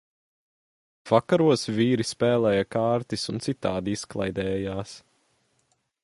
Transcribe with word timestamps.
Vakaros 1.09 1.65
vīri 1.79 2.07
spēlēja 2.11 2.65
kārtis 2.75 3.27
un 3.33 3.37
citādi 3.49 3.93
izklaidējās. 3.99 4.95